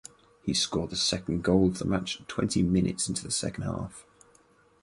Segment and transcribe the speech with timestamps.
[0.41, 4.03] He scored the second goal of the match twenty minutes into the second half.